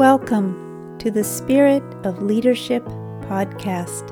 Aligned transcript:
Welcome 0.00 0.96
to 1.00 1.10
the 1.10 1.22
Spirit 1.22 1.82
of 2.06 2.22
Leadership 2.22 2.82
podcast. 3.28 4.08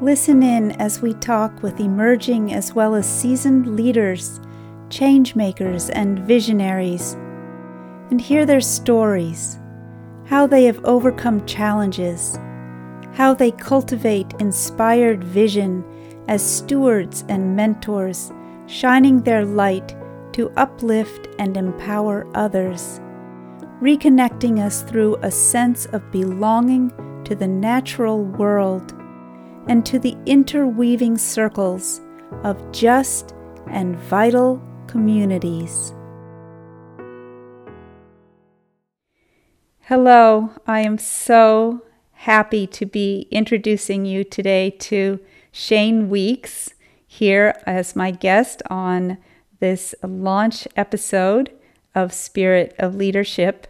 Listen 0.00 0.40
in 0.40 0.70
as 0.80 1.02
we 1.02 1.14
talk 1.14 1.64
with 1.64 1.80
emerging 1.80 2.52
as 2.52 2.74
well 2.74 2.94
as 2.94 3.04
seasoned 3.04 3.74
leaders, 3.74 4.40
change 4.88 5.34
makers, 5.34 5.90
and 5.90 6.20
visionaries, 6.20 7.14
and 8.12 8.20
hear 8.20 8.46
their 8.46 8.60
stories, 8.60 9.58
how 10.26 10.46
they 10.46 10.66
have 10.66 10.84
overcome 10.84 11.44
challenges, 11.44 12.38
how 13.14 13.34
they 13.34 13.50
cultivate 13.50 14.32
inspired 14.38 15.24
vision 15.24 15.84
as 16.28 16.40
stewards 16.40 17.24
and 17.28 17.56
mentors, 17.56 18.30
shining 18.66 19.22
their 19.22 19.44
light 19.44 19.96
to 20.34 20.52
uplift 20.56 21.26
and 21.40 21.56
empower 21.56 22.28
others, 22.36 23.00
reconnecting 23.80 24.58
us 24.58 24.82
through 24.82 25.16
a 25.22 25.30
sense 25.30 25.86
of 25.86 26.10
belonging 26.10 26.90
to 27.24 27.36
the 27.36 27.46
natural 27.46 28.24
world 28.24 28.92
and 29.68 29.86
to 29.86 29.98
the 29.98 30.16
interweaving 30.26 31.16
circles 31.16 32.00
of 32.42 32.72
just 32.72 33.34
and 33.68 33.96
vital 33.96 34.60
communities. 34.88 35.94
Hello, 39.80 40.50
I 40.66 40.80
am 40.80 40.98
so 40.98 41.82
happy 42.12 42.66
to 42.66 42.84
be 42.84 43.28
introducing 43.30 44.04
you 44.04 44.24
today 44.24 44.70
to 44.70 45.20
Shane 45.52 46.08
Weeks 46.10 46.74
here 47.06 47.54
as 47.64 47.94
my 47.94 48.10
guest 48.10 48.60
on 48.68 49.18
this 49.60 49.94
launch 50.02 50.66
episode 50.76 51.52
of 51.98 52.12
Spirit 52.12 52.74
of 52.78 52.94
Leadership. 52.94 53.66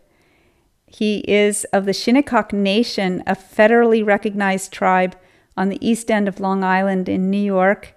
He 0.86 1.18
is 1.20 1.64
of 1.72 1.86
the 1.86 1.92
Shinnecock 1.92 2.52
Nation, 2.52 3.22
a 3.26 3.34
federally 3.34 4.04
recognized 4.04 4.72
tribe 4.72 5.16
on 5.56 5.68
the 5.68 5.86
east 5.86 6.10
end 6.10 6.28
of 6.28 6.40
Long 6.40 6.62
Island 6.62 7.08
in 7.08 7.30
New 7.30 7.42
York. 7.42 7.94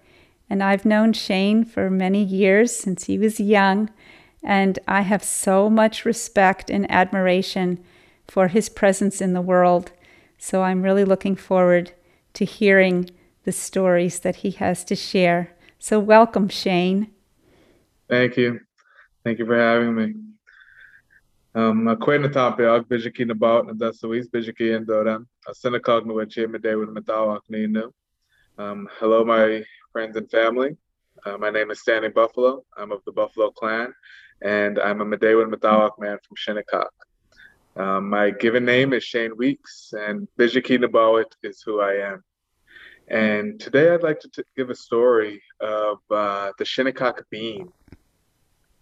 And 0.49 0.63
I've 0.63 0.85
known 0.85 1.13
Shane 1.13 1.63
for 1.63 1.89
many 1.89 2.23
years 2.23 2.75
since 2.75 3.05
he 3.05 3.17
was 3.17 3.39
young, 3.39 3.89
and 4.43 4.79
I 4.87 5.01
have 5.01 5.23
so 5.23 5.69
much 5.69 6.05
respect 6.05 6.69
and 6.69 6.89
admiration 6.89 7.83
for 8.27 8.47
his 8.47 8.69
presence 8.69 9.21
in 9.21 9.33
the 9.33 9.41
world. 9.41 9.91
So 10.37 10.63
I'm 10.63 10.81
really 10.81 11.05
looking 11.05 11.35
forward 11.35 11.91
to 12.33 12.45
hearing 12.45 13.09
the 13.43 13.51
stories 13.51 14.19
that 14.19 14.37
he 14.37 14.51
has 14.51 14.83
to 14.85 14.95
share. 14.95 15.55
So, 15.79 15.99
welcome, 15.99 16.47
Shane. 16.47 17.11
Thank 18.09 18.37
you. 18.37 18.59
Thank 19.23 19.37
you 19.37 19.45
for 19.45 19.55
having 19.55 19.93
me. 19.93 20.15
Um, 21.53 21.83
na 21.83 21.93
tape 21.95 22.61
ag 22.61 22.89
bijiki 22.89 23.27
na 23.27 23.35
baut 23.35 23.67
na 23.67 23.73
dasa 23.73 24.75
and 24.75 24.87
dodan. 24.87 25.27
A 25.47 25.53
synagogue 25.53 26.07
no 26.07 26.15
wache 26.15 26.49
me 26.49 26.57
day 26.57 26.73
with 26.73 26.89
matawak 26.89 27.41
ninu. 27.51 27.91
Um, 28.57 28.89
hello, 28.99 29.23
my 29.23 29.63
friends 29.91 30.17
and 30.17 30.29
family. 30.31 30.75
Uh, 31.23 31.37
my 31.37 31.51
name 31.51 31.69
is 31.69 31.81
Stanley 31.81 32.09
Buffalo. 32.09 32.63
I'm 32.75 32.91
of 32.91 33.01
the 33.05 33.11
Buffalo 33.11 33.51
clan, 33.51 33.93
and 34.41 34.79
I'm 34.79 35.01
a 35.01 35.05
Medewan 35.05 35.53
Matawak 35.53 35.99
man 35.99 36.17
from 36.27 36.35
Shinnecock. 36.35 36.91
Um, 37.75 38.09
my 38.09 38.31
given 38.31 38.65
name 38.65 38.91
is 38.93 39.03
Shane 39.03 39.37
Weeks, 39.37 39.93
and 39.95 40.27
Bijiki 40.39 40.83
Nabawit 40.83 41.31
is 41.43 41.61
who 41.63 41.79
I 41.79 42.11
am. 42.11 42.23
And 43.07 43.59
today 43.59 43.93
I'd 43.93 44.01
like 44.01 44.19
to 44.21 44.29
t- 44.29 44.43
give 44.57 44.71
a 44.71 44.75
story 44.75 45.43
of 45.59 45.99
uh, 46.09 46.53
the 46.57 46.65
Shinnecock 46.65 47.23
bean. 47.29 47.71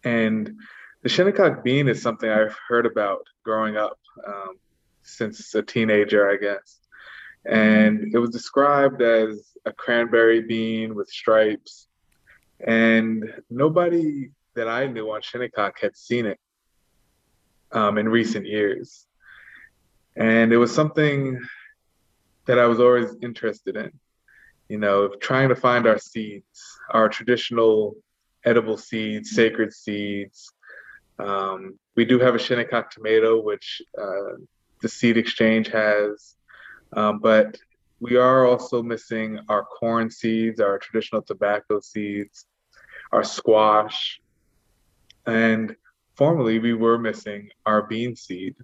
And 0.04 0.56
the 1.04 1.10
Shinnecock 1.10 1.64
bean 1.64 1.88
is 1.88 2.02
something 2.02 2.30
I've 2.30 2.58
heard 2.68 2.86
about 2.86 3.26
growing 3.44 3.78
up 3.78 4.00
um, 4.26 4.58
since 5.04 5.54
a 5.56 5.62
teenager, 5.62 6.30
I 6.30 6.38
guess. 6.38 6.80
And 7.46 8.14
it 8.14 8.20
was 8.20 8.30
described 8.32 9.02
as 9.02 9.54
a 9.66 9.72
cranberry 9.72 10.42
bean 10.42 10.96
with 10.96 11.10
stripes. 11.10 11.88
And 12.66 13.34
nobody 13.50 14.32
that 14.56 14.68
I 14.68 14.88
knew 14.88 15.12
on 15.12 15.22
Shinnecock 15.22 15.80
had 15.80 15.96
seen 15.96 16.26
it 16.26 16.40
um, 17.72 17.98
in 17.98 18.10
recent 18.10 18.46
years. 18.46 19.06
And 20.16 20.52
it 20.52 20.58
was 20.58 20.74
something 20.74 21.40
that 22.46 22.60
I 22.60 22.66
was 22.66 22.80
always 22.80 23.16
interested 23.22 23.78
in 23.78 23.92
you 24.70 24.78
know, 24.78 25.10
trying 25.20 25.50
to 25.50 25.56
find 25.56 25.88
our 25.88 25.98
seeds, 25.98 26.80
our 26.92 27.10
traditional 27.10 27.96
edible 28.46 28.78
seeds, 28.78 29.32
sacred 29.32 29.74
seeds. 29.74 30.52
Um, 31.18 31.78
we 31.96 32.06
do 32.06 32.20
have 32.20 32.36
a 32.36 32.40
Shinnecock 32.40 32.92
tomato, 32.92 33.42
which 33.42 33.82
uh, 33.98 34.38
the 34.82 34.90
seed 34.90 35.18
exchange 35.18 35.68
has, 35.68 36.36
um, 36.94 37.20
but 37.20 37.58
we 38.00 38.16
are 38.16 38.46
also 38.46 38.82
missing 38.82 39.40
our 39.50 39.66
corn 39.66 40.10
seeds, 40.10 40.62
our 40.62 40.78
traditional 40.78 41.22
tobacco 41.22 41.82
seeds, 41.82 42.46
our 43.12 43.24
squash, 43.24 44.22
and 45.26 45.76
formerly 46.16 46.60
we 46.60 46.74
were 46.74 46.98
missing 46.98 47.50
our 47.66 47.82
bean 47.84 48.16
seed. 48.16 48.56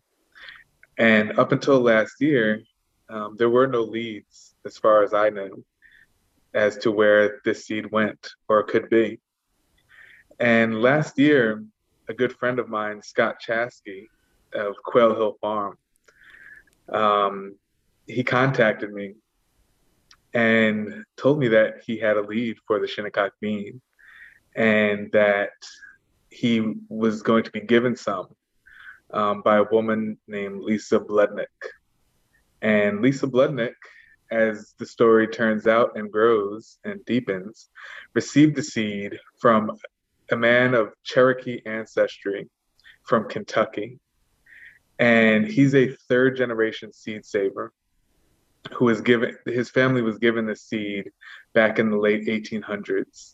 And 0.97 1.37
up 1.37 1.51
until 1.51 1.81
last 1.81 2.21
year, 2.21 2.61
um, 3.09 3.35
there 3.37 3.49
were 3.49 3.67
no 3.67 3.81
leads 3.81 4.55
as 4.65 4.77
far 4.77 5.03
as 5.03 5.13
I 5.13 5.29
know 5.29 5.63
as 6.53 6.77
to 6.79 6.91
where 6.91 7.41
this 7.43 7.65
seed 7.65 7.91
went 7.91 8.29
or 8.47 8.63
could 8.63 8.89
be. 8.89 9.19
And 10.39 10.81
last 10.81 11.17
year, 11.17 11.63
a 12.09 12.13
good 12.13 12.33
friend 12.33 12.59
of 12.59 12.69
mine, 12.69 13.01
Scott 13.01 13.37
Chaskey 13.45 14.07
of 14.53 14.75
Quail 14.83 15.15
Hill 15.15 15.37
Farm, 15.41 15.77
um, 16.89 17.55
he 18.07 18.23
contacted 18.23 18.93
me 18.93 19.15
and 20.33 21.03
told 21.17 21.39
me 21.39 21.47
that 21.49 21.75
he 21.85 21.97
had 21.97 22.17
a 22.17 22.21
lead 22.21 22.57
for 22.67 22.79
the 22.79 22.87
Shinnecock 22.87 23.31
bean 23.39 23.81
and 24.55 25.11
that 25.13 25.51
he 26.29 26.75
was 26.89 27.21
going 27.21 27.43
to 27.43 27.51
be 27.51 27.61
given 27.61 27.95
some 27.95 28.27
um, 29.11 29.41
by 29.41 29.57
a 29.57 29.63
woman 29.71 30.17
named 30.27 30.61
Lisa 30.61 30.99
Blednick. 30.99 31.47
And 32.61 33.01
Lisa 33.01 33.27
Blednick 33.27 33.75
as 34.31 34.73
the 34.79 34.85
story 34.85 35.27
turns 35.27 35.67
out 35.67 35.97
and 35.97 36.11
grows 36.11 36.79
and 36.83 37.03
deepens, 37.05 37.69
received 38.13 38.55
the 38.55 38.63
seed 38.63 39.17
from 39.39 39.71
a 40.31 40.35
man 40.35 40.73
of 40.73 40.93
Cherokee 41.03 41.61
ancestry 41.65 42.49
from 43.03 43.27
Kentucky. 43.27 43.99
And 44.97 45.45
he's 45.45 45.75
a 45.75 45.95
third 46.07 46.37
generation 46.37 46.93
seed 46.93 47.25
saver 47.25 47.73
who 48.73 48.85
was 48.85 49.01
given, 49.01 49.37
his 49.45 49.69
family 49.69 50.01
was 50.01 50.17
given 50.17 50.45
the 50.45 50.55
seed 50.55 51.11
back 51.53 51.77
in 51.79 51.89
the 51.89 51.97
late 51.97 52.25
1800s 52.27 53.33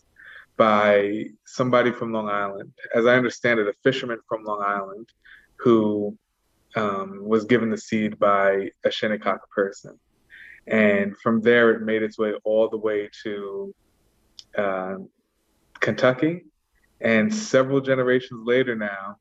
by 0.58 1.26
somebody 1.46 1.92
from 1.92 2.12
Long 2.12 2.30
Island. 2.30 2.74
As 2.94 3.06
I 3.06 3.16
understand 3.16 3.60
it, 3.60 3.68
a 3.68 3.74
fisherman 3.84 4.20
from 4.28 4.44
Long 4.44 4.62
Island 4.62 5.08
who 5.58 6.18
um, 6.76 7.20
was 7.24 7.46
given 7.46 7.70
the 7.70 7.78
seed 7.78 8.20
by 8.20 8.72
a 8.84 8.92
Shinnecock 8.92 9.50
person 9.52 10.00
and 10.68 11.18
from 11.18 11.42
there 11.42 11.72
it 11.72 11.82
made 11.82 12.04
its 12.04 12.18
way 12.18 12.34
all 12.44 12.70
the 12.70 12.78
way 12.78 13.10
to 13.24 13.74
uh, 14.58 14.96
Kentucky, 15.80 16.46
and 17.02 17.34
several 17.34 17.82
generations 17.82 18.46
later 18.46 18.76
now, 18.76 19.18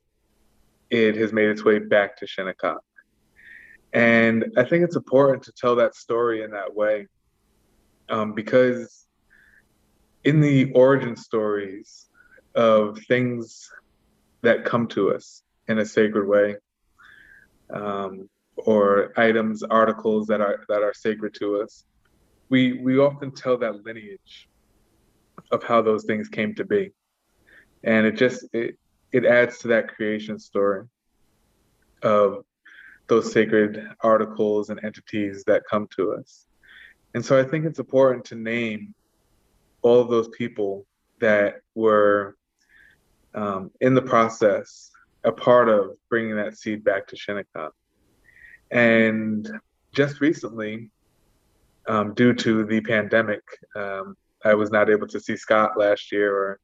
it 0.90 1.16
has 1.16 1.32
made 1.32 1.48
its 1.48 1.64
way 1.64 1.78
back 1.78 2.16
to 2.18 2.26
Shinnecock. 2.26 2.82
And 3.92 4.52
I 4.56 4.64
think 4.64 4.84
it's 4.84 4.96
important 4.96 5.42
to 5.44 5.52
tell 5.52 5.76
that 5.76 5.94
story 5.94 6.42
in 6.42 6.50
that 6.52 6.74
way, 6.74 7.06
um, 8.08 8.34
because 8.34 9.06
in 10.24 10.40
the 10.40 10.72
origin 10.72 11.16
stories 11.16 12.06
of 12.54 12.98
things 13.08 13.70
that 14.42 14.64
come 14.64 14.86
to 14.88 15.12
us 15.14 15.42
in 15.68 15.78
a 15.78 15.86
sacred 15.86 16.26
way, 16.26 16.56
um, 17.72 18.28
or 18.56 19.12
items, 19.16 19.62
articles 19.62 20.26
that 20.26 20.40
are 20.40 20.64
that 20.68 20.82
are 20.82 20.92
sacred 20.94 21.34
to 21.34 21.62
us, 21.62 21.84
we 22.48 22.74
we 22.74 22.98
often 22.98 23.30
tell 23.30 23.56
that 23.58 23.84
lineage 23.84 24.48
of 25.50 25.62
how 25.62 25.80
those 25.80 26.04
things 26.04 26.28
came 26.28 26.54
to 26.54 26.64
be, 26.64 26.92
and 27.84 28.06
it 28.06 28.16
just 28.16 28.44
it 28.52 28.76
it 29.12 29.24
adds 29.24 29.58
to 29.58 29.68
that 29.68 29.88
creation 29.88 30.38
story 30.38 30.86
of 32.02 32.44
those 33.08 33.32
sacred 33.32 33.88
articles 34.02 34.70
and 34.70 34.82
entities 34.84 35.42
that 35.46 35.64
come 35.68 35.88
to 35.96 36.12
us. 36.12 36.46
And 37.14 37.24
so 37.24 37.38
I 37.38 37.42
think 37.42 37.64
it's 37.64 37.80
important 37.80 38.24
to 38.26 38.36
name 38.36 38.94
all 39.82 40.00
of 40.00 40.08
those 40.08 40.28
people 40.28 40.86
that 41.20 41.56
were 41.74 42.36
um, 43.34 43.70
in 43.80 43.94
the 43.94 44.02
process 44.02 44.90
a 45.24 45.32
part 45.32 45.68
of 45.68 45.96
bringing 46.08 46.36
that 46.36 46.56
seed 46.56 46.84
back 46.84 47.06
to 47.08 47.16
Shinnecock. 47.16 47.72
And 48.70 49.50
just 49.92 50.20
recently, 50.20 50.90
um, 51.88 52.14
due 52.14 52.32
to 52.32 52.64
the 52.64 52.80
pandemic, 52.80 53.42
um, 53.74 54.16
I 54.44 54.54
was 54.54 54.70
not 54.70 54.88
able 54.88 55.08
to 55.08 55.20
see 55.20 55.36
Scott 55.36 55.76
last 55.76 56.12
year 56.12 56.34
or 56.34 56.60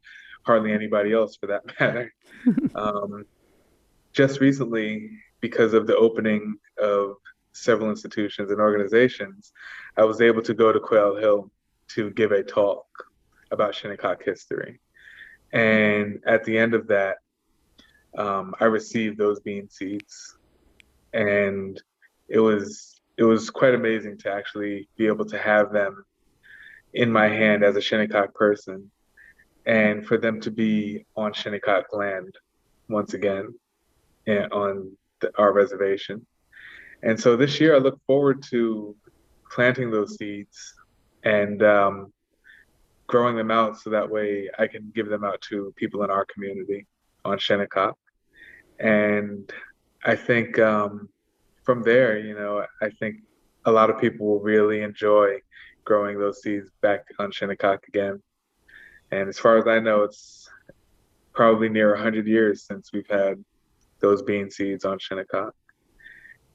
hardly 0.47 0.73
anybody 0.73 1.13
else 1.13 1.37
for 1.37 1.49
that 1.49 1.63
matter. 1.81 2.15
um, 2.75 3.27
just 4.13 4.41
recently, 4.41 5.11
because 5.41 5.75
of 5.75 5.87
the 5.87 5.97
opening 5.97 6.57
of 6.81 7.17
several 7.53 7.91
institutions 7.91 8.51
and 8.51 8.61
organizations, 8.61 9.53
I 9.97 10.05
was 10.05 10.21
able 10.21 10.43
to 10.43 10.55
go 10.55 10.73
to 10.73 10.81
Quail 10.81 11.17
Hill 11.17 11.51
to 11.89 12.11
give 12.11 12.33
a 12.33 12.43
talk 12.43 12.87
about 13.51 13.75
Shinnecock 13.75 14.23
history. 14.25 14.81
And 15.53 16.21
at 16.27 16.45
the 16.45 16.57
end 16.59 16.75
of 16.75 16.87
that, 16.89 17.19
um, 18.17 18.55
I 18.61 18.65
received 18.65 19.19
those 19.19 19.41
bean 19.41 19.69
seeds, 19.69 20.37
and 21.13 21.81
it 22.29 22.41
was 22.41 23.01
it 23.19 23.25
was 23.25 23.51
quite 23.51 23.75
amazing 23.75 24.19
to 24.19 24.33
actually 24.33 24.89
be 24.97 25.07
able 25.07 25.25
to 25.27 25.39
have 25.39 25.73
them 25.73 26.05
in 26.93 27.13
my 27.13 27.29
hand 27.29 27.63
as 27.63 27.77
a 27.77 27.81
Shinnecock 27.81 28.35
person, 28.35 28.91
and 29.67 30.07
for 30.07 30.17
them 30.17 30.41
to 30.41 30.51
be 30.51 31.05
on 31.17 31.33
Shinnecock 31.33 31.93
land 31.93 32.35
once 32.89 33.15
again, 33.15 33.53
and 34.27 34.53
on 34.53 34.97
the, 35.21 35.31
our 35.39 35.53
reservation. 35.53 36.25
And 37.03 37.19
so 37.19 37.37
this 37.37 37.61
year, 37.61 37.75
I 37.75 37.79
look 37.79 38.01
forward 38.07 38.43
to 38.51 38.97
planting 39.51 39.91
those 39.91 40.17
seeds 40.17 40.75
and 41.25 41.63
um, 41.63 42.13
growing 43.07 43.37
them 43.37 43.51
out 43.51 43.79
so 43.79 43.91
that 43.91 44.09
way 44.09 44.49
I 44.59 44.67
can 44.67 44.93
give 44.95 45.09
them 45.09 45.25
out 45.25 45.41
to 45.43 45.73
people 45.77 46.03
in 46.05 46.11
our 46.11 46.25
community 46.25 46.87
on 47.25 47.39
Shinnecock. 47.39 47.97
And 48.79 49.51
I 50.05 50.15
think 50.15 50.59
um, 50.59 51.09
from 51.65 51.83
there, 51.83 52.19
you 52.19 52.35
know, 52.35 52.65
I 52.81 52.91
think 53.01 53.17
a 53.65 53.73
lot 53.73 53.91
of 53.91 54.01
people 54.01 54.27
will 54.27 54.41
really 54.41 54.83
enjoy 54.83 55.41
growing 55.85 56.19
those 56.19 56.43
seeds 56.43 56.71
back 56.81 57.05
on 57.19 57.31
Shinnecock 57.33 57.87
again. 57.89 58.23
And 59.11 59.29
as 59.29 59.39
far 59.39 59.59
as 59.59 59.67
I 59.67 59.79
know, 59.79 60.03
it's 60.03 60.49
probably 61.33 61.69
near 61.69 61.95
100 61.95 62.27
years 62.27 62.63
since 62.63 62.93
we've 62.93 63.09
had 63.09 63.43
those 64.01 64.23
bean 64.23 64.51
seeds 64.51 64.85
on 64.85 64.99
Shinnecock. 64.99 65.55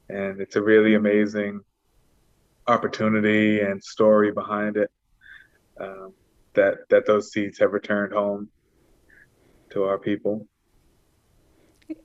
And 0.08 0.40
it's 0.40 0.56
a 0.56 0.62
really 0.62 0.94
amazing 0.94 1.60
opportunity 2.66 3.60
and 3.60 3.82
story 3.82 4.30
behind 4.30 4.76
it 4.76 4.90
um, 5.80 6.12
that 6.54 6.88
that 6.90 7.06
those 7.06 7.32
seeds 7.32 7.58
have 7.58 7.72
returned 7.72 8.12
home 8.12 8.48
to 9.70 9.84
our 9.84 9.98
people 9.98 10.46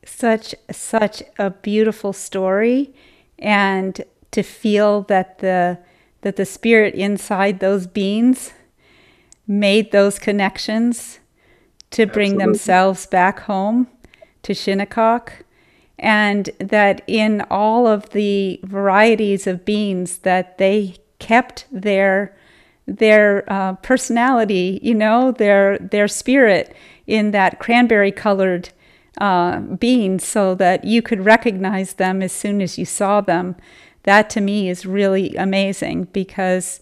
such 0.05 0.55
such 0.71 1.23
a 1.37 1.49
beautiful 1.49 2.13
story 2.13 2.93
and 3.37 4.01
to 4.31 4.41
feel 4.41 5.01
that 5.03 5.39
the 5.39 5.77
that 6.21 6.35
the 6.35 6.45
spirit 6.45 6.95
inside 6.95 7.59
those 7.59 7.87
beans 7.87 8.51
made 9.47 9.91
those 9.91 10.19
connections 10.19 11.19
to 11.91 12.05
bring 12.05 12.33
Absolutely. 12.33 12.45
themselves 12.45 13.05
back 13.05 13.39
home 13.41 13.87
to 14.43 14.53
Shinnecock 14.53 15.43
and 15.99 16.49
that 16.59 17.01
in 17.07 17.41
all 17.49 17.87
of 17.87 18.09
the 18.11 18.59
varieties 18.63 19.47
of 19.47 19.65
beans 19.65 20.19
that 20.19 20.57
they 20.57 20.95
kept 21.19 21.65
their 21.71 22.35
their 22.85 23.43
uh, 23.51 23.73
personality 23.77 24.79
you 24.83 24.93
know 24.93 25.31
their 25.31 25.77
their 25.79 26.07
spirit 26.07 26.75
in 27.07 27.31
that 27.31 27.59
cranberry 27.59 28.11
colored 28.11 28.69
uh, 29.19 29.59
beans 29.59 30.25
so 30.25 30.53
that 30.55 30.83
you 30.83 31.01
could 31.01 31.25
recognize 31.25 31.93
them 31.93 32.21
as 32.21 32.31
soon 32.31 32.61
as 32.61 32.77
you 32.77 32.85
saw 32.85 33.21
them. 33.21 33.55
That 34.03 34.29
to 34.31 34.41
me 34.41 34.69
is 34.69 34.85
really 34.85 35.35
amazing 35.35 36.05
because, 36.05 36.79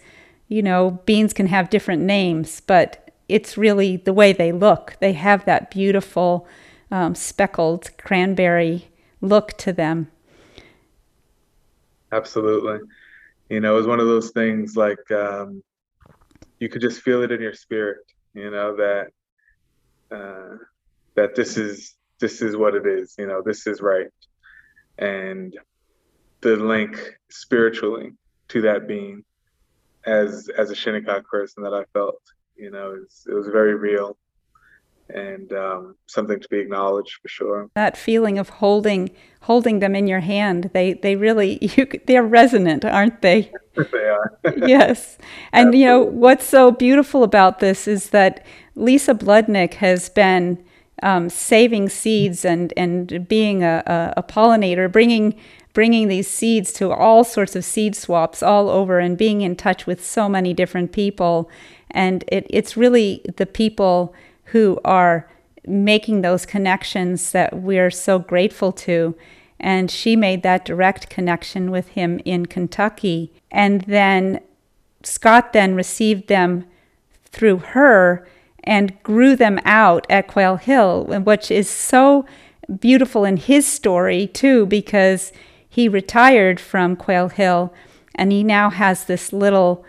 you 0.47 0.62
know, 0.62 1.00
beans 1.06 1.33
can 1.33 1.47
have 1.47 1.69
different 1.69 2.03
names, 2.03 2.62
but 2.62 3.12
it's 3.27 3.57
really 3.57 3.97
the 3.97 4.13
way 4.13 4.33
they 4.33 4.51
look. 4.51 4.97
They 5.00 5.13
have 5.13 5.45
that 5.45 5.71
beautiful 5.71 6.47
um, 6.92 7.15
speckled 7.15 7.89
cranberry 7.97 8.89
look 9.21 9.53
to 9.57 9.74
them. 9.74 10.12
Absolutely. 12.12 12.80
You 13.50 13.59
know, 13.59 13.74
it 13.74 13.77
was 13.77 13.88
one 13.88 14.00
of 14.00 14.07
those 14.07 14.31
things 14.31 14.75
like 14.77 15.12
um, 15.12 15.63
you 16.59 16.69
could 16.69 16.81
just 16.81 17.01
feel 17.01 17.24
it 17.24 17.31
in 17.31 17.41
your 17.41 17.53
spirit, 17.53 18.00
you 18.33 18.51
know, 18.51 18.75
that 18.75 19.07
uh, 20.12 20.57
that 21.15 21.36
this 21.36 21.57
is 21.57 21.95
this 22.19 22.41
is 22.41 22.56
what 22.56 22.75
it 22.75 22.86
is 22.86 23.15
you 23.18 23.27
know 23.27 23.41
this 23.44 23.68
is 23.68 23.81
right 23.81 24.07
and 24.98 25.57
the 26.41 26.56
link 26.56 27.18
spiritually 27.30 28.12
to 28.48 28.62
that 28.62 28.88
being 28.88 29.24
as 30.06 30.50
as 30.57 30.69
a 30.72 30.75
shinnecock 30.75 31.28
person 31.28 31.63
that 31.63 31.74
i 31.74 31.84
felt 31.94 32.22
you 32.56 32.72
know 32.72 32.92
it 32.92 33.00
was, 33.02 33.28
it 33.30 33.34
was 33.34 33.48
very 33.48 33.75
real 33.75 34.18
and 35.10 35.52
um, 35.54 35.96
something 36.07 36.40
to 36.40 36.50
be 36.50 36.57
acknowledged 36.57 37.19
for 37.22 37.28
sure. 37.28 37.69
That 37.75 37.98
feeling 37.98 38.38
of 38.38 38.50
holding 38.50 39.12
holding 39.42 39.78
them 39.78 39.96
in 39.96 40.07
your 40.07 40.22
hand 40.22 40.72
they 40.74 40.94
they 40.94 41.16
really 41.16 41.60
you 41.75 41.88
they're 42.07 42.24
resonant 42.24 42.86
aren't 42.86 43.22
they? 43.22 43.52
They 43.75 44.07
are. 44.07 44.40
Yes. 44.56 45.18
And 45.52 45.68
Absolutely. 45.68 45.80
you 45.80 45.86
know 45.86 46.02
what's 46.02 46.46
so 46.46 46.72
beautiful 46.72 47.24
about 47.24 47.60
this 47.60 47.90
is 47.90 48.12
that 48.12 48.46
lisa 48.75 49.13
bludnick 49.13 49.75
has 49.75 50.08
been 50.10 50.63
um, 51.04 51.30
saving 51.30 51.90
seeds 51.90 52.46
and 52.46 52.74
and 52.78 53.28
being 53.28 53.63
a, 53.63 53.84
a, 53.86 54.13
a, 54.18 54.24
pollinator, 54.24 54.90
bringing 54.90 55.36
bringing 55.75 56.07
these 56.07 56.27
seeds 56.27 56.74
to 56.74 56.92
all 56.92 57.24
sorts 57.24 57.56
of 57.56 57.63
seed 57.63 57.95
swaps 57.95 58.42
all 58.42 58.69
over, 58.69 58.98
and 58.98 59.18
being 59.18 59.42
in 59.42 59.56
touch 59.56 59.86
with 59.86 60.04
so 60.04 60.27
many 60.27 60.54
different 60.54 60.92
people. 60.92 61.48
And 61.92 62.24
it, 62.30 62.48
it's 62.50 62.75
really 62.75 63.22
the 63.38 63.45
people 63.45 64.16
who 64.45 64.80
are 64.83 65.30
making 65.68 66.22
those 66.22 66.45
connections 66.45 67.31
that 67.31 67.62
we're 67.62 67.92
so 67.92 68.18
grateful 68.18 68.72
to. 68.72 69.16
And 69.60 69.92
she 69.92 70.16
made 70.16 70.44
that 70.44 70.66
direct 70.66 71.10
connection 71.10 71.72
with 71.72 71.89
him 71.89 72.22
in 72.24 72.45
Kentucky. 72.45 73.33
And 73.51 73.81
then 73.81 74.39
Scott 75.04 75.54
then 75.54 75.75
received 75.75 76.27
them 76.27 76.66
through 77.25 77.57
her 77.57 78.25
and 78.63 79.01
grew 79.04 79.36
them 79.36 79.60
out 79.66 80.07
at 80.10 80.27
Quail 80.27 80.56
Hill, 80.56 81.06
which 81.06 81.51
is 81.51 81.69
so 81.69 82.25
beautiful 82.80 83.25
in 83.25 83.38
his 83.38 83.68
story 83.68 84.27
too, 84.27 84.66
because 84.66 85.33
he 85.75 85.89
retired 85.89 86.57
from 86.57 86.95
Quail 86.95 87.27
Hill 87.27 87.74
and 88.16 88.31
he 88.31 88.45
now 88.45 88.69
has 88.69 89.04
this 89.04 89.33
little 89.33 89.83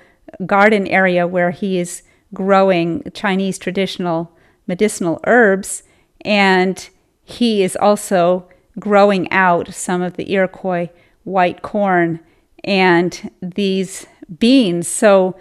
garden 0.45 0.85
area 0.89 1.29
where 1.29 1.53
he 1.53 1.79
is 1.79 2.03
growing 2.35 3.05
Chinese 3.15 3.57
traditional 3.57 4.37
medicinal 4.67 5.21
herbs 5.29 5.85
and 6.23 6.89
he 7.23 7.63
is 7.63 7.77
also 7.77 8.49
growing 8.81 9.31
out 9.31 9.73
some 9.73 10.03
of 10.03 10.15
the 10.15 10.33
Iroquois 10.33 10.89
white 11.23 11.63
corn 11.63 12.19
and 12.65 13.31
these 13.41 14.07
beans. 14.41 14.89
So 14.89 15.39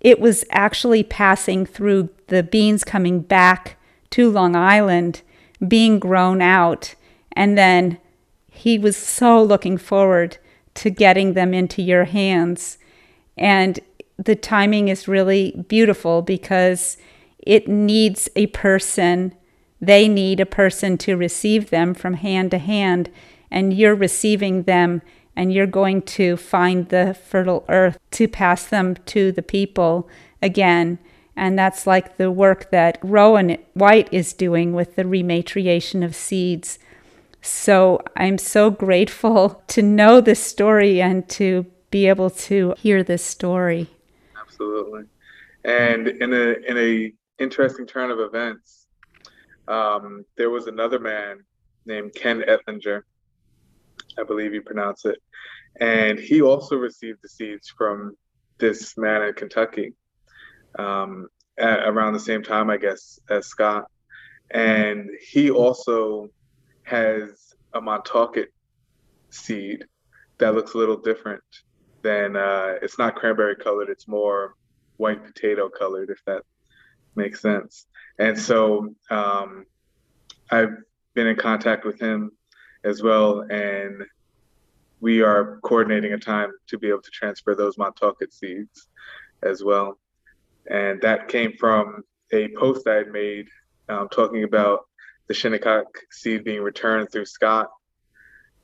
it 0.00 0.18
was 0.18 0.44
actually 0.50 1.04
passing 1.04 1.64
through 1.64 2.08
the 2.26 2.42
beans 2.42 2.82
coming 2.82 3.20
back 3.20 3.78
to 4.10 4.28
Long 4.28 4.56
Island, 4.56 5.22
being 5.68 6.00
grown 6.00 6.42
out, 6.42 6.96
and 7.30 7.56
then 7.56 7.98
he 8.56 8.78
was 8.78 8.96
so 8.96 9.42
looking 9.42 9.76
forward 9.76 10.38
to 10.74 10.90
getting 10.90 11.32
them 11.34 11.54
into 11.54 11.82
your 11.82 12.04
hands. 12.04 12.78
And 13.36 13.80
the 14.18 14.36
timing 14.36 14.88
is 14.88 15.08
really 15.08 15.64
beautiful 15.68 16.22
because 16.22 16.96
it 17.38 17.68
needs 17.68 18.28
a 18.34 18.46
person, 18.48 19.34
they 19.80 20.08
need 20.08 20.40
a 20.40 20.46
person 20.46 20.98
to 20.98 21.16
receive 21.16 21.70
them 21.70 21.94
from 21.94 22.14
hand 22.14 22.50
to 22.50 22.58
hand, 22.58 23.10
and 23.50 23.72
you're 23.72 23.94
receiving 23.94 24.64
them 24.64 25.02
and 25.36 25.52
you're 25.52 25.66
going 25.66 26.00
to 26.00 26.36
find 26.36 26.88
the 26.88 27.14
fertile 27.14 27.64
earth 27.68 27.98
to 28.10 28.26
pass 28.26 28.64
them 28.66 28.96
to 29.04 29.30
the 29.30 29.42
people 29.42 30.08
again. 30.40 30.98
And 31.36 31.58
that's 31.58 31.86
like 31.86 32.16
the 32.16 32.30
work 32.30 32.70
that 32.70 32.98
Rowan 33.02 33.58
White 33.74 34.08
is 34.10 34.32
doing 34.32 34.72
with 34.72 34.96
the 34.96 35.04
rematriation 35.04 36.02
of 36.02 36.14
seeds. 36.14 36.78
So 37.46 38.00
I'm 38.16 38.38
so 38.38 38.70
grateful 38.70 39.62
to 39.68 39.82
know 39.82 40.20
this 40.20 40.42
story 40.42 41.00
and 41.00 41.28
to 41.30 41.66
be 41.90 42.08
able 42.08 42.30
to 42.30 42.74
hear 42.78 43.02
this 43.02 43.24
story. 43.24 43.88
Absolutely. 44.40 45.04
And 45.64 46.08
in 46.08 46.32
a 46.32 46.54
in 46.68 46.78
a 46.78 47.12
interesting 47.42 47.86
turn 47.86 48.10
of 48.10 48.20
events, 48.20 48.86
um, 49.68 50.24
there 50.36 50.50
was 50.50 50.66
another 50.66 50.98
man 50.98 51.44
named 51.86 52.14
Ken 52.14 52.42
Ettlinger, 52.42 53.02
I 54.18 54.24
believe 54.24 54.54
you 54.54 54.62
pronounce 54.62 55.04
it. 55.04 55.18
And 55.80 56.18
he 56.18 56.42
also 56.42 56.76
received 56.76 57.20
the 57.22 57.28
seeds 57.28 57.72
from 57.76 58.16
this 58.58 58.96
man 58.96 59.22
in 59.22 59.34
Kentucky 59.34 59.92
um, 60.78 61.28
at, 61.58 61.86
around 61.86 62.14
the 62.14 62.20
same 62.20 62.42
time, 62.42 62.70
I 62.70 62.76
guess, 62.76 63.18
as 63.28 63.46
Scott. 63.46 63.86
And 64.50 65.10
he 65.20 65.50
also 65.50 66.30
has 66.86 67.54
a 67.74 67.80
Montaukett 67.80 68.52
seed 69.30 69.84
that 70.38 70.54
looks 70.54 70.74
a 70.74 70.78
little 70.78 70.96
different 70.96 71.42
than 72.02 72.36
uh, 72.36 72.74
it's 72.80 72.98
not 72.98 73.16
cranberry 73.16 73.56
colored, 73.56 73.88
it's 73.90 74.06
more 74.06 74.54
white 74.96 75.24
potato 75.24 75.68
colored, 75.68 76.10
if 76.10 76.24
that 76.26 76.42
makes 77.16 77.40
sense. 77.40 77.86
And 78.18 78.38
so 78.38 78.94
um, 79.10 79.66
I've 80.50 80.76
been 81.14 81.26
in 81.26 81.36
contact 81.36 81.84
with 81.84 82.00
him 82.00 82.30
as 82.84 83.02
well. 83.02 83.40
And 83.50 84.04
we 85.00 85.22
are 85.22 85.58
coordinating 85.62 86.12
a 86.12 86.18
time 86.18 86.52
to 86.68 86.78
be 86.78 86.88
able 86.88 87.02
to 87.02 87.10
transfer 87.10 87.56
those 87.56 87.76
Montaukett 87.76 88.32
seeds 88.32 88.86
as 89.42 89.64
well. 89.64 89.98
And 90.70 91.00
that 91.02 91.28
came 91.28 91.54
from 91.58 92.02
a 92.32 92.48
post 92.56 92.86
I 92.86 92.94
had 92.94 93.08
made 93.08 93.48
um, 93.88 94.08
talking 94.08 94.44
about 94.44 94.86
the 95.28 95.34
Shinnecock 95.34 95.86
seed 96.10 96.44
being 96.44 96.62
returned 96.62 97.10
through 97.10 97.26
Scott. 97.26 97.68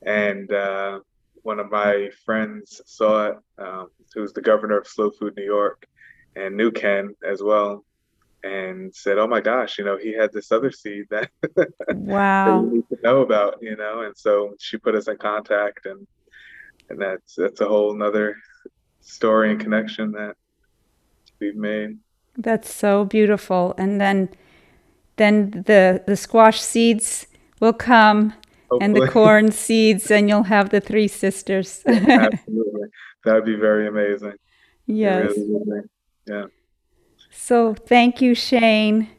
And 0.05 0.51
uh, 0.51 0.99
one 1.43 1.59
of 1.59 1.71
my 1.71 2.09
friends 2.25 2.81
saw 2.85 3.27
it, 3.27 3.37
um, 3.57 3.87
who's 4.13 4.33
the 4.33 4.41
governor 4.41 4.77
of 4.77 4.87
Slow 4.87 5.11
Food 5.11 5.33
New 5.37 5.45
York, 5.45 5.85
and 6.35 6.57
knew 6.57 6.71
Ken 6.71 7.13
as 7.27 7.41
well, 7.41 7.85
and 8.43 8.93
said, 8.93 9.17
"Oh 9.17 9.27
my 9.27 9.39
gosh, 9.39 9.77
you 9.77 9.85
know, 9.85 9.97
he 9.97 10.13
had 10.13 10.33
this 10.33 10.51
other 10.51 10.71
seed 10.71 11.05
that, 11.09 11.29
wow. 11.89 12.61
that 12.61 12.67
you 12.67 12.73
need 12.73 12.89
to 12.89 12.97
know 13.01 13.21
about, 13.21 13.57
you 13.61 13.75
know." 13.75 14.01
And 14.01 14.17
so 14.17 14.55
she 14.59 14.77
put 14.77 14.95
us 14.95 15.07
in 15.07 15.17
contact, 15.17 15.85
and 15.85 16.05
and 16.89 17.01
that's 17.01 17.35
that's 17.35 17.61
a 17.61 17.67
whole 17.67 17.93
nother 17.93 18.35
story 19.01 19.51
and 19.51 19.59
connection 19.59 20.11
that 20.13 20.35
we've 21.39 21.55
made. 21.55 21.97
That's 22.37 22.73
so 22.73 23.05
beautiful. 23.05 23.75
And 23.77 24.01
then 24.01 24.29
then 25.23 25.63
the 25.65 26.03
the 26.05 26.17
squash 26.17 26.59
seeds 26.61 27.27
will 27.59 27.73
come 27.73 28.33
Hopefully. 28.69 28.79
and 28.81 28.95
the 28.95 29.07
corn 29.07 29.51
seeds 29.51 30.11
and 30.11 30.27
you'll 30.27 30.43
have 30.43 30.69
the 30.69 30.81
three 30.81 31.07
sisters. 31.07 31.81
Absolutely. 31.87 32.87
That 33.25 33.35
would 33.35 33.45
be 33.45 33.55
very 33.55 33.87
amazing. 33.87 34.33
Yes. 34.85 35.31
Really 35.37 35.81
yeah. 36.27 36.45
So 37.31 37.73
thank 37.73 38.21
you, 38.21 38.35
Shane. 38.35 39.09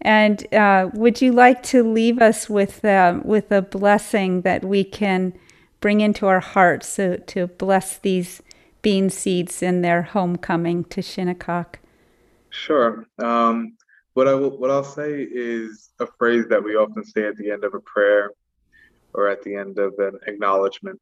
And 0.00 0.52
uh, 0.54 0.90
would 0.94 1.20
you 1.20 1.32
like 1.32 1.62
to 1.64 1.82
leave 1.82 2.20
us 2.20 2.48
with 2.48 2.84
uh, 2.84 3.20
with 3.24 3.50
a 3.50 3.62
blessing 3.62 4.42
that 4.42 4.64
we 4.64 4.84
can 4.84 5.32
bring 5.80 6.00
into 6.00 6.26
our 6.26 6.40
hearts 6.40 6.88
so, 6.88 7.16
to 7.16 7.46
bless 7.46 7.98
these 7.98 8.42
bean 8.82 9.10
seeds 9.10 9.62
in 9.62 9.82
their 9.82 10.02
homecoming 10.02 10.84
to 10.84 11.02
Shinnecock? 11.02 11.80
Sure. 12.50 13.06
Um, 13.18 13.77
what 14.18 14.26
I 14.26 14.34
will, 14.34 14.58
what 14.58 14.68
I'll 14.68 14.82
say 14.82 15.22
is 15.30 15.90
a 16.00 16.06
phrase 16.18 16.48
that 16.48 16.60
we 16.60 16.74
often 16.74 17.04
say 17.04 17.28
at 17.28 17.36
the 17.36 17.52
end 17.52 17.62
of 17.62 17.74
a 17.74 17.78
prayer 17.78 18.32
or 19.14 19.28
at 19.28 19.44
the 19.44 19.54
end 19.54 19.78
of 19.78 19.94
an 20.00 20.18
acknowledgement. 20.26 21.00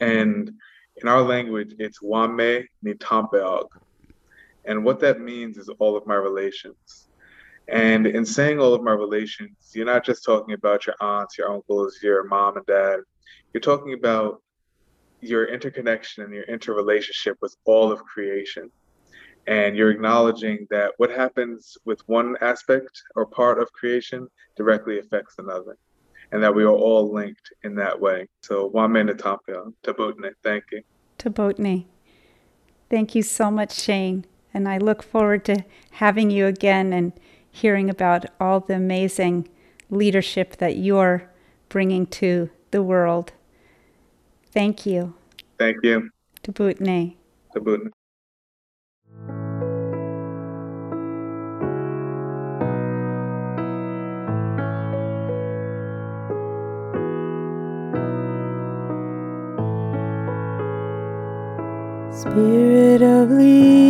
And 0.00 0.50
in 0.96 1.06
our 1.06 1.22
language, 1.22 1.76
it's 1.78 2.02
wame 2.02 2.66
nitampeog. 2.84 3.68
And 4.64 4.84
what 4.84 4.98
that 4.98 5.20
means 5.20 5.58
is 5.58 5.68
all 5.78 5.96
of 5.96 6.04
my 6.04 6.16
relations. 6.16 7.06
And 7.68 8.08
in 8.08 8.26
saying 8.26 8.58
all 8.58 8.74
of 8.74 8.82
my 8.82 8.94
relations, 8.94 9.70
you're 9.72 9.86
not 9.86 10.04
just 10.04 10.24
talking 10.24 10.54
about 10.54 10.88
your 10.88 10.96
aunts, 11.00 11.38
your 11.38 11.52
uncles, 11.52 12.00
your 12.02 12.24
mom 12.24 12.56
and 12.56 12.66
dad. 12.66 12.98
You're 13.52 13.60
talking 13.60 13.92
about 13.92 14.42
your 15.20 15.44
interconnection 15.44 16.24
and 16.24 16.34
your 16.34 16.46
interrelationship 16.46 17.36
with 17.40 17.54
all 17.64 17.92
of 17.92 18.02
creation. 18.02 18.72
And 19.46 19.76
you're 19.76 19.90
acknowledging 19.90 20.66
that 20.70 20.92
what 20.98 21.10
happens 21.10 21.76
with 21.84 22.00
one 22.06 22.36
aspect 22.40 23.02
or 23.16 23.26
part 23.26 23.60
of 23.60 23.72
creation 23.72 24.28
directly 24.56 24.98
affects 25.00 25.34
another. 25.38 25.76
And 26.30 26.42
that 26.42 26.54
we 26.54 26.64
are 26.64 26.70
all 26.70 27.12
linked 27.12 27.52
in 27.62 27.74
that 27.74 28.00
way. 28.00 28.26
So, 28.42 28.70
Wame 28.72 29.06
Natampia, 29.06 29.72
Tabotne, 29.84 30.30
thank 30.42 30.64
you. 30.72 30.82
Tabotne. 31.18 31.84
Thank 32.88 33.14
you 33.14 33.22
so 33.22 33.50
much, 33.50 33.78
Shane. 33.78 34.24
And 34.54 34.68
I 34.68 34.78
look 34.78 35.02
forward 35.02 35.44
to 35.46 35.64
having 35.92 36.30
you 36.30 36.46
again 36.46 36.92
and 36.92 37.12
hearing 37.50 37.90
about 37.90 38.26
all 38.40 38.60
the 38.60 38.74
amazing 38.74 39.48
leadership 39.90 40.56
that 40.56 40.76
you're 40.76 41.30
bringing 41.68 42.06
to 42.06 42.50
the 42.70 42.82
world. 42.82 43.32
Thank 44.52 44.86
you. 44.86 45.14
Thank 45.58 45.78
you. 45.82 46.10
Tabutne. 46.42 47.16
Tabutne. 47.54 47.90
Spirit 62.22 63.02
of 63.02 63.30
leadership 63.32 63.81